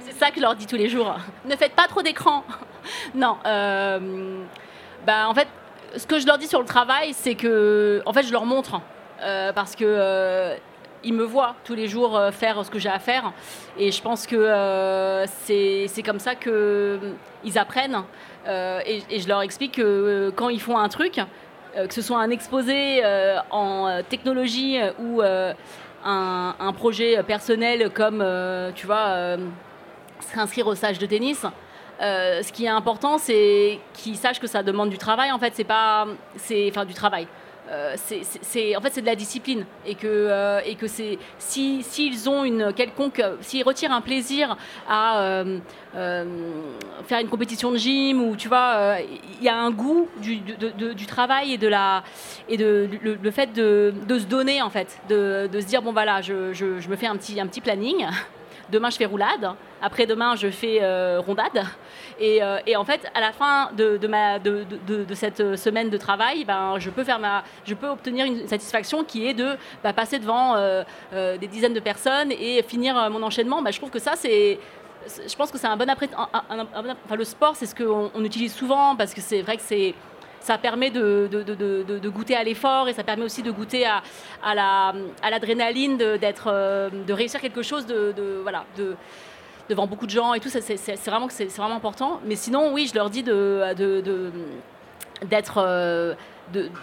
[0.00, 1.16] c'est ça que je leur dis tous les jours.
[1.46, 2.44] ne faites pas trop d'écran.
[3.14, 3.36] non.
[3.44, 5.48] bah, en fait,
[5.96, 8.80] ce que je leur dis sur le travail, c'est que, en fait, je leur montre.
[9.22, 10.56] Euh, parce que euh,
[11.04, 13.32] ils me voient tous les jours euh, faire ce que j'ai à faire.
[13.78, 18.02] Et je pense que c'est comme ça qu'ils apprennent.
[18.46, 21.20] Et, et, je leur explique que quand ils font un truc,
[21.76, 23.02] que ce soit un exposé
[23.50, 25.54] en technologie ou un,
[26.58, 28.24] un, projet personnel comme,
[28.74, 29.36] tu vois,
[30.20, 31.44] s'inscrire au stage de tennis,
[32.00, 35.30] euh, ce qui est important, c'est qu'ils sachent que ça demande du travail.
[35.32, 37.26] En fait, c'est pas, c'est, enfin, du travail.
[37.68, 37.94] Euh,
[38.42, 42.28] c'est, en fait, c'est de la discipline et que, euh, et que c'est, si, s'ils
[42.28, 44.56] ont une quelconque, s'ils retirent un plaisir
[44.88, 45.44] à
[45.92, 48.96] faire une compétition de gym ou tu vois,
[49.38, 52.02] il y a un goût du, du travail et de la,
[52.48, 55.92] et de le, fait de, de, se donner en fait, de, de se dire bon
[55.92, 58.04] voilà, je, je, je, me fais un petit, un petit planning.
[58.70, 59.54] Demain, je fais roulade.
[59.82, 61.64] Après-demain, je fais euh, rondade.
[62.20, 64.64] Euh, et, en fait, à la fin de, ma, de,
[65.14, 69.26] cette semaine de travail, ben, je, peux faire ma, je peux obtenir une satisfaction qui
[69.26, 73.62] est de bah, passer devant euh, des dizaines de personnes et finir mon enchaînement.
[73.62, 74.58] Ben, je trouve que ça, c'est
[75.06, 76.08] je pense que c'est un bon après.
[76.14, 79.94] enfin, le sport, c'est ce qu'on on utilise souvent parce que c'est vrai que c'est
[80.40, 84.02] ça permet de, goûter à l'effort et ça permet aussi de goûter à,
[85.30, 90.48] l'adrénaline d'être, de réussir quelque chose devant beaucoup de gens et tout.
[90.48, 92.20] C'est vraiment, c'est vraiment important.
[92.24, 94.32] Mais sinon, oui, je leur dis de,
[95.28, 96.14] d'être, euh,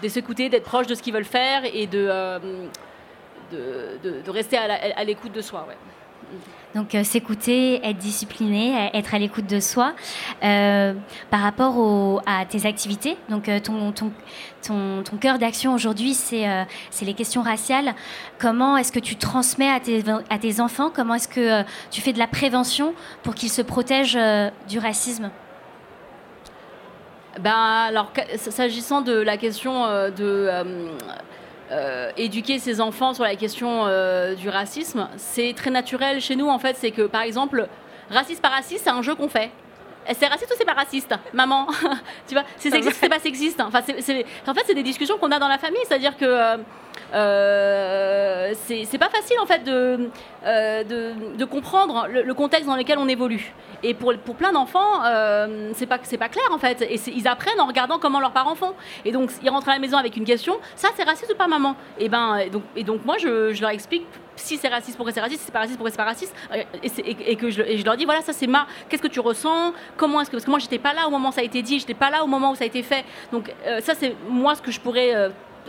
[0.08, 2.40] s'écouter, d'être proche de ce qu'ils veulent faire et de, euh,
[4.28, 5.68] rester à l'écoute de soi.
[6.76, 9.94] Donc euh, s'écouter, être discipliné, être à l'écoute de soi.
[10.44, 10.94] Euh,
[11.32, 14.12] par rapport à tes activités, donc euh, ton, ton,
[14.62, 16.68] ton, ton cœur d'action aujourd'hui, c'est
[17.02, 17.96] les questions raciales.
[18.38, 20.92] Comment est-ce que tu transmets à tes, à tes enfants?
[20.94, 24.20] Comment est-ce que tu fais de la prévention pour qu'ils se protègent
[24.68, 25.32] du racisme?
[27.40, 30.50] Ben, alors, s'agissant de la question de
[31.72, 36.48] euh, éduquer ses enfants sur la question euh, du racisme, c'est très naturel chez nous
[36.48, 36.78] en fait.
[36.78, 37.68] C'est que par exemple,
[38.10, 39.52] raciste par raciste, c'est un jeu qu'on fait.
[40.14, 41.68] C'est raciste ou c'est pas raciste, maman?
[42.28, 43.62] Tu vois, c'est sexiste ou c'est pas sexiste?
[43.62, 46.58] Enfin, en fait, c'est des discussions qu'on a dans la famille, c'est-à-dire que euh,
[47.14, 50.10] euh, c'est pas facile en fait de,
[50.46, 53.54] euh, de, comprendre le, contexte dans lequel on évolue.
[53.84, 56.82] Et pour, pour plein d'enfants, euh, c'est pas, pas clair en fait.
[56.82, 58.74] Et ils apprennent en regardant comment leurs parents font.
[59.06, 61.48] Et donc ils rentrent à la maison avec une question ça c'est raciste ou pas
[61.48, 61.76] maman?
[62.00, 64.06] Et, ben, et, donc, et donc moi je, je leur explique
[64.38, 66.36] si c'est raciste, pourquoi c'est raciste, si c'est pas raciste, pourquoi c'est pas raciste,
[66.84, 70.30] et, que je, leur dis voilà, ça c'est ma, qu'est-ce que tu ressens, comment est-ce
[70.30, 71.94] que, parce que moi j'étais pas là au moment où ça a été dit, j'étais
[71.94, 74.72] pas là au moment où ça a été fait, donc ça c'est moi ce que
[74.72, 75.14] je pourrais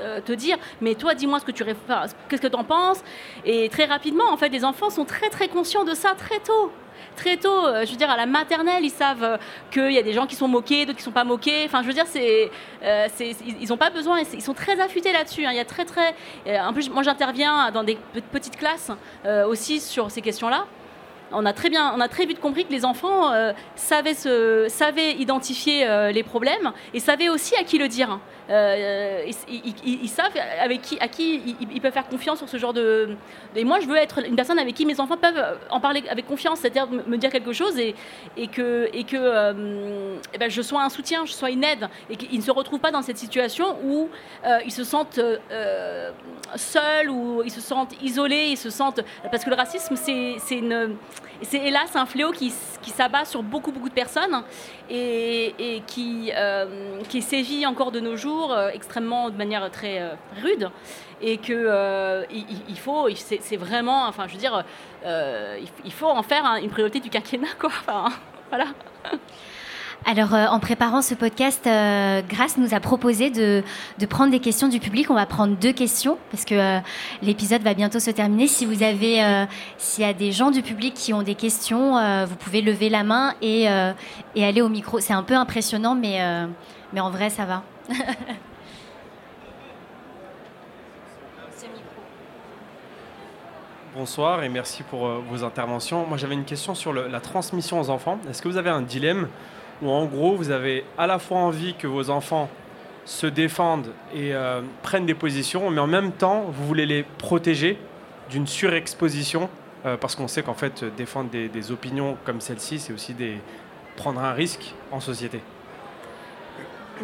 [0.01, 3.03] euh, te dire, mais toi, dis-moi ce que tu qu'est-ce que tu en penses.
[3.45, 6.71] Et très rapidement, en fait, les enfants sont très très conscients de ça très tôt.
[7.19, 9.37] Très tôt, euh, je veux dire, à la maternelle, ils savent euh,
[9.73, 11.65] qu'il y a des gens qui sont moqués, d'autres qui sont pas moqués.
[11.65, 12.49] Enfin, je veux dire, c'est,
[13.61, 15.45] ils n'ont pas besoin, ils sont très affûtés là-dessus.
[15.45, 15.51] Hein.
[15.51, 16.15] Il y a très, très.
[16.47, 17.99] En plus, moi, j'interviens dans des
[18.31, 18.93] petites classes
[19.49, 20.67] aussi sur ces questions-là
[21.33, 24.67] on a très bien, on a très vite compris que les enfants euh, savaient, se,
[24.69, 28.19] savaient identifier euh, les problèmes et savaient aussi à qui le dire.
[28.51, 29.31] Euh,
[29.85, 33.17] ils, savent avec qui, à qui ils, peuvent faire confiance sur ce genre de.
[33.55, 36.27] Et moi, je veux être une personne avec qui mes enfants peuvent en parler avec
[36.27, 37.95] confiance, c'est-à-dire me dire quelque chose et,
[38.49, 42.45] que, que eh ben, je sois un soutien, je sois une aide et qu'ils ne
[42.45, 44.09] se retrouvent pas dans cette situation où
[44.65, 45.21] ils se sentent
[46.57, 50.97] seuls ou ils se sentent isolés, ils se sentent parce que le racisme, c'est une
[51.43, 54.43] c'est hélas un fléau qui, s'abat sur beaucoup, beaucoup de personnes
[54.91, 60.71] et, euh, qui sévit encore de nos jours euh, extrêmement de manière très euh, rude.
[61.21, 64.65] Et que il, faut, c'est vraiment, enfin, je veux dire,
[65.05, 67.71] il faut en faire une priorité du quinquennat, quoi.
[67.71, 68.05] Enfin,
[68.51, 68.67] voilà.
[70.05, 72.23] Alors, euh, en préparant ce podcast, euh,
[72.57, 73.63] nous a proposé de,
[74.09, 75.11] prendre des questions du public.
[75.11, 76.79] On va prendre deux questions parce que euh,
[77.21, 78.47] l'épisode va bientôt se terminer.
[78.47, 79.47] Si vous avez,
[79.77, 83.03] s'il y a des gens du public qui ont des questions, vous pouvez lever la
[83.03, 83.65] main et,
[84.35, 85.01] et aller au micro.
[85.01, 86.21] C'est un peu impressionnant, mais,
[86.93, 87.63] mais en vrai, ça va.
[93.95, 96.07] Bonsoir et merci pour vos interventions.
[96.07, 98.19] Moi, j'avais une question sur la transmission aux enfants.
[98.29, 99.29] Est-ce que vous avez un dilemme
[99.83, 102.49] où en gros vous avez à la fois envie que vos enfants
[103.05, 107.79] se défendent et euh, prennent des positions, mais en même temps vous voulez les protéger
[108.31, 109.49] d'une surexposition,
[109.87, 113.39] euh, parce qu'on sait qu'en fait défendre des, opinions comme celle-ci, c'est aussi des,
[113.97, 115.41] prendre un risque en société?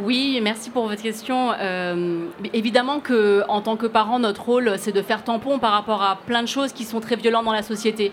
[0.00, 1.52] Oui, merci pour votre question.
[1.52, 6.02] Euh, évidemment que, en tant que parent, notre rôle, c'est de faire tampon par rapport
[6.02, 8.12] à plein de choses qui sont très violentes dans la société.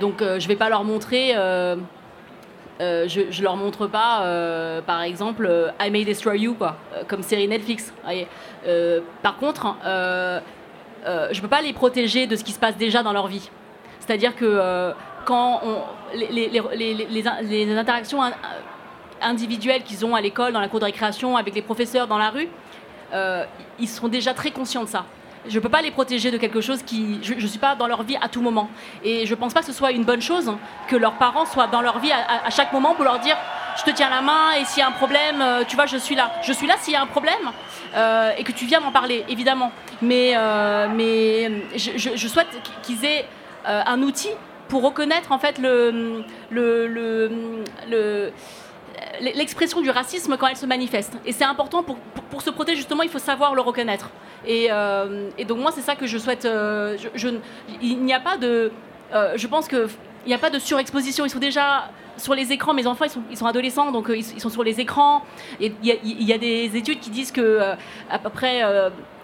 [0.00, 1.76] donc, je ne vais pas leur montrer euh,
[3.08, 7.02] je, je leur montre pas, euh, par exemple, euh, I May Destroy You, quoi, euh,
[7.06, 7.94] comme série Netflix.
[8.66, 10.40] Euh, par contre, euh,
[11.06, 13.48] euh, je peux pas les protéger de ce qui se passe déjà dans leur vie.
[14.00, 14.92] C'est-à-dire que euh,
[15.24, 15.60] quand
[16.14, 18.32] les, les- les- les- les in- les interactions in-
[19.24, 22.30] individuelles qu'ils ont à l'école, dans la cour de récréation, avec les professeurs dans la
[22.30, 22.48] rue,
[23.12, 23.44] euh,
[23.78, 25.04] ils sont déjà très conscients de ça.
[25.46, 27.18] Je ne peux pas les protéger de quelque chose qui.
[27.22, 28.70] Je ne suis pas dans leur vie à tout moment.
[29.02, 30.50] Et je ne pense pas que ce soit une bonne chose
[30.88, 33.36] que leurs parents soient dans leur vie à, chaque moment pour leur dire
[33.76, 35.98] je te tiens la main et s'il y a un problème, euh, tu vois, je
[35.98, 36.30] suis là.
[36.42, 37.50] Je suis là s'il y a un problème
[37.94, 39.70] euh, et que tu viens m'en parler, évidemment.
[40.00, 40.34] Mais,
[40.94, 42.48] mais je, souhaite
[42.82, 43.26] qu'ils aient
[43.66, 44.30] un outil
[44.68, 48.32] pour reconnaître en fait le, le, le-
[49.20, 51.12] l'expression du racisme quand elle se manifeste.
[51.24, 51.96] Et c'est important pour,
[52.30, 54.10] pour, se protéger, justement, il faut savoir le reconnaître.
[54.46, 56.44] Et, euh, donc moi, c'est ça que je souhaite.
[56.44, 56.96] euh,
[57.80, 58.72] il n'y a pas de...
[59.14, 59.88] euh, je pense qu'il
[60.26, 61.24] n'y a pas de surexposition.
[61.24, 62.74] Ils sont déjà sur les écrans.
[62.74, 65.22] Mes enfants, ils sont, ils sont adolescents, donc ils, sont sur les écrans.
[65.60, 67.60] Il y a, des études qui disent que
[68.10, 68.62] à peu près...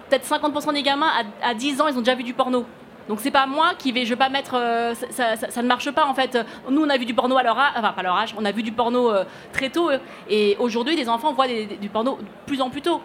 [0.09, 1.07] Peut-être 50% des gamins
[1.40, 2.66] à, à 10 ans, ils ont déjà vu du porno.
[3.09, 5.91] Donc c'est pas moi qui vais, je vais pas mettre, euh, ça, ça- ne marche
[5.91, 6.39] pas en fait.
[6.71, 8.45] Nous on a vu du porno à leur âge, enfin pas à leur âge, on
[8.45, 9.91] a vu du porno euh, très tôt.
[10.29, 13.01] et aujourd'hui des enfants voient du porno de plus en plus tôt.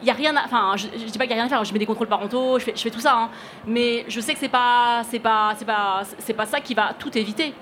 [0.00, 1.64] Il y a rien, enfin je, je dis pas qu'il y a rien à faire.
[1.64, 3.14] Je mets des contrôles parentaux, je fais, je fais tout ça.
[3.14, 3.30] hein.
[3.66, 6.94] mais je sais que c'est pas, c'est pas, c'est pas, c'est pas ça qui va
[6.98, 7.52] tout éviter.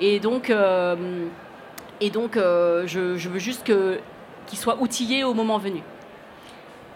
[0.00, 1.26] Et donc, euh,
[2.00, 3.98] et donc je, je veux juste que
[4.46, 5.82] qu'ils soient outillés au moment venu.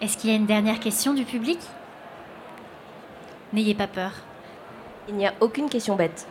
[0.00, 1.58] Est-ce qu'il y a une dernière question du public?
[3.52, 4.12] N'ayez pas peur.
[5.08, 6.26] Il n'y a aucune question bête.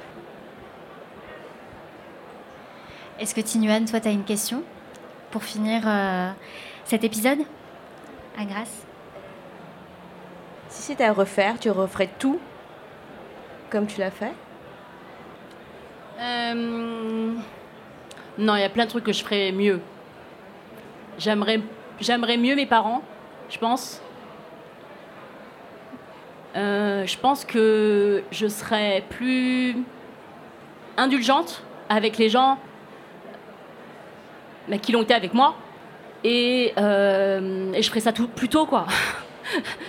[3.19, 4.63] Est-ce que Tinuan, toi, tu as une question
[5.31, 6.31] pour finir euh,
[6.83, 7.39] cet épisode?
[8.37, 8.85] À grâce
[10.67, 12.39] Si c'était à refaire, tu referais tout
[13.69, 14.33] comme tu l'as fait?
[16.19, 17.33] Euh,
[18.37, 19.81] Non, il y a plein de trucs que je ferais mieux.
[21.17, 21.61] J'aimerais,
[21.99, 23.01] j'aimerais mieux mes parents,
[23.49, 24.01] je pense.
[26.55, 29.75] Euh, je pense que je serais plus
[30.97, 32.57] indulgente avec les gens
[34.81, 35.55] qui l'ont été avec moi.
[36.23, 38.85] Et, euh, je ferais ça plus tôt, quoi.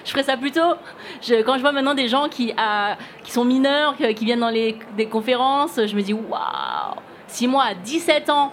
[0.04, 0.74] je ferais ça plus tôt.
[1.44, 2.52] Quand je vois maintenant des gens qui,
[3.26, 6.96] sont mineurs, qui viennent dans les, des conférences, je me dis waouh
[7.28, 8.52] Si moi, à 17 ans,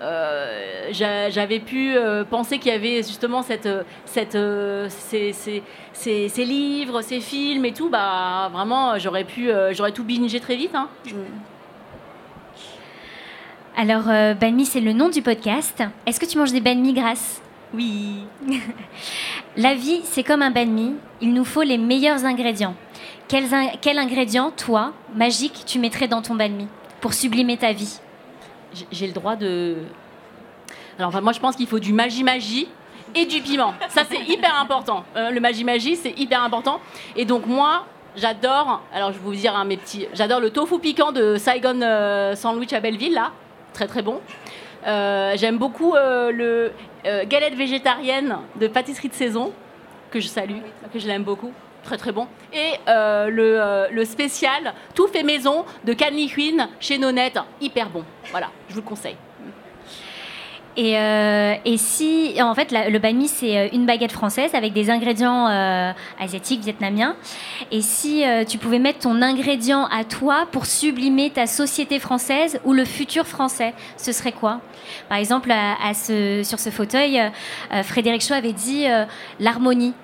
[0.00, 3.68] j'avais pu euh, penser qu'il y avait justement cette,
[4.04, 9.50] cette, euh, ces, ces- ces- ces livres, ces films et tout, bah vraiment, j'aurais pu,
[9.50, 10.74] euh, j'aurais tout bingé très vite.
[10.74, 10.88] hein.
[13.76, 15.82] Alors, euh, banh mi, c'est le nom du podcast.
[16.06, 17.40] Est-ce que tu manges des banh mi grâce?
[17.72, 18.24] Oui.
[19.56, 20.94] La vie, c'est comme un banh mi.
[21.20, 22.74] Il nous faut les meilleurs ingrédients.
[23.26, 26.68] Quels in- quel ingrédient, toi, magique, tu mettrais dans ton banh mi
[27.00, 27.98] pour sublimer ta vie?
[28.90, 29.76] J'ai- le droit de.
[30.98, 32.68] Alors, enfin, moi, je pense qu'il faut du magie-magie
[33.14, 33.74] et du piment.
[33.88, 35.04] Ça, c'est hyper important.
[35.16, 36.80] Euh, le magie-magie, c'est hyper important.
[37.16, 38.82] Et donc, moi, j'adore.
[38.92, 40.06] Alors, je vais vous dire, hein, mes petits.
[40.14, 43.32] J'adore le tofu piquant de Saigon euh, Sandwich à Belleville, là.
[43.72, 44.20] Très, très bon.
[44.86, 46.72] Euh, J'aime beaucoup euh, le
[47.24, 49.52] galette végétarienne de pâtisserie de saison,
[50.10, 50.58] que je salue,
[50.92, 51.52] que je l'aime beaucoup.
[51.84, 52.26] Très très bon.
[52.52, 57.90] Et euh, le, euh, le spécial tout fait maison de Canly Queen chez Nonette, hyper
[57.90, 58.04] bon.
[58.30, 59.16] Voilà, je vous le conseille.
[60.76, 64.90] Et, euh, et si, en fait, le banh mi, c'est une baguette française avec des
[64.90, 65.46] ingrédients
[66.18, 67.14] asiatiques, vietnamiens.
[67.70, 72.72] Et si tu pouvais mettre ton ingrédient à toi pour sublimer ta société française ou
[72.72, 74.62] le futur français, ce serait quoi?
[75.08, 77.20] Par exemple, à, ce, sur ce fauteuil,
[77.84, 78.86] Frédéric Shaw avait dit
[79.38, 79.94] l'harmonie.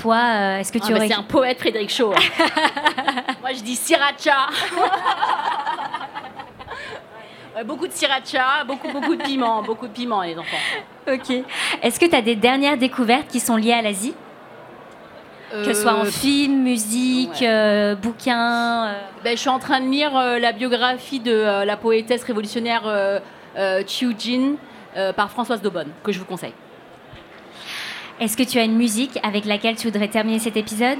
[0.00, 1.08] Toi, euh, est-ce que tu Ah, aurais...
[1.08, 2.10] c'est un poète, Frédéric Shaw.
[3.40, 4.46] Moi, je dis sriracha.
[7.66, 10.56] Beaucoup de sriracha, beaucoup, beaucoup de piment, beaucoup de piment, les enfants.
[11.12, 11.30] Ok.
[11.82, 14.14] Est-ce que tu as des dernières découvertes qui sont liées à l'Asie?
[15.50, 17.48] Que ce soit en Euh, film, musique, ouais.
[17.48, 18.92] euh, bouquin euh,
[19.24, 22.82] ben, je suis en train de lire la biographie de la poétesse révolutionnaire
[23.86, 24.54] Chiu Jin
[25.14, 26.54] par Françoise Daubonne, que je vous conseille.
[28.20, 30.98] Est-ce que tu as une musique avec laquelle tu voudrais terminer cet épisode?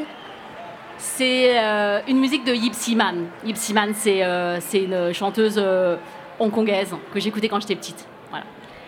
[0.97, 3.27] C'est euh, une musique de Yipsy Man.
[3.45, 5.97] Yipsy Man, c'est euh, c'est une chanteuse euh,
[6.39, 8.07] hongkongaise que j'écoutais quand j'étais petite.
[8.31, 8.47] Voilà.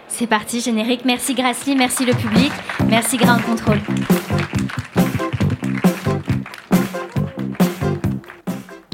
[0.08, 1.04] C'est parti, générique.
[1.04, 2.52] Merci Grassley, merci le public,
[2.88, 3.78] merci Ground Control.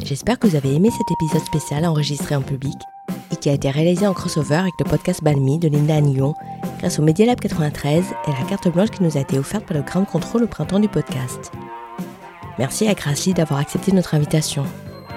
[0.02, 2.74] J'espère que vous avez aimé cet épisode spécial enregistré en public
[3.32, 6.34] et qui a été réalisé en crossover avec le podcast Balmy de Linda Nyon
[6.78, 9.76] grâce au Media Lab 93 et la carte blanche qui nous a été offerte par
[9.76, 11.52] le Ground Control au printemps du podcast.
[12.58, 14.64] Merci à Grassley d'avoir accepté notre invitation,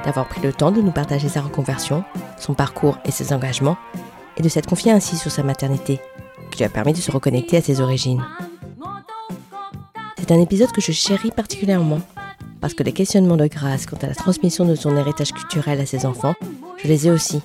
[0.05, 2.03] d'avoir pris le temps de nous partager sa reconversion,
[2.37, 3.77] son parcours et ses engagements,
[4.37, 5.99] et de s'être confié ainsi sur sa maternité,
[6.51, 8.23] qui lui a permis de se reconnecter à ses origines.
[10.17, 11.99] C'est un épisode que je chéris particulièrement,
[12.59, 15.85] parce que les questionnements de grâce quant à la transmission de son héritage culturel à
[15.85, 16.35] ses enfants,
[16.77, 17.41] je les ai aussi,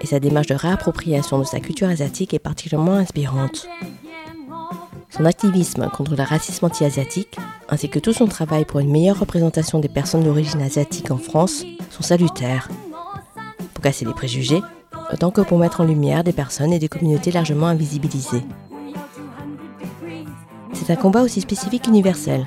[0.00, 3.68] et sa démarche de réappropriation de sa culture asiatique est particulièrement inspirante.
[5.10, 7.36] Son activisme contre le racisme anti-asiatique,
[7.68, 11.64] ainsi que tout son travail pour une meilleure représentation des personnes d'origine asiatique en France,
[11.90, 12.68] sont salutaires.
[13.74, 14.62] Pour casser les préjugés,
[15.12, 18.44] autant que pour mettre en lumière des personnes et des communautés largement invisibilisées.
[20.72, 22.46] C'est un combat aussi spécifique qu'universel,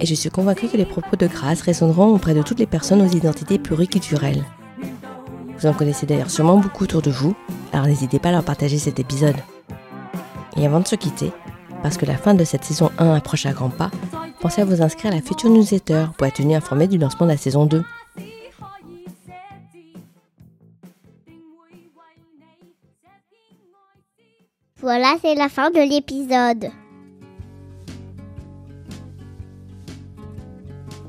[0.00, 3.02] et je suis convaincue que les propos de grâce résonneront auprès de toutes les personnes
[3.02, 4.44] aux identités pluriculturelles.
[5.58, 7.34] Vous en connaissez d'ailleurs sûrement beaucoup autour de vous,
[7.72, 9.34] alors n'hésitez pas à leur partager cet épisode.
[10.56, 11.32] Et avant de se quitter,
[11.82, 13.90] parce que la fin de cette saison 1 approche à grands pas,
[14.40, 17.32] pensez à vous inscrire à la future newsletter pour être tenu informé du lancement de
[17.32, 17.82] la saison 2.
[24.80, 26.70] Voilà, c'est la fin de l'épisode.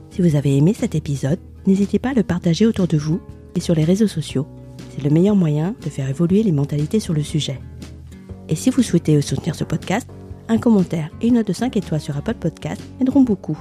[0.10, 3.22] Si vous avez aimé cet épisode, n'hésitez pas à le partager autour de vous
[3.56, 4.48] et sur les réseaux sociaux.
[4.92, 7.60] C'est le meilleur moyen de faire évoluer les mentalités sur le sujet.
[8.48, 10.08] Et si vous souhaitez soutenir ce podcast,
[10.48, 13.58] un commentaire et une note de 5 étoiles sur Apple Podcast aideront beaucoup.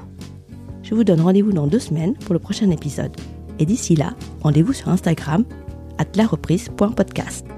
[0.82, 3.14] Je vous donne rendez-vous dans deux semaines pour le prochain épisode.
[3.58, 5.44] Et d'ici là, rendez-vous sur Instagram,
[5.98, 7.57] at lareprise.podcast.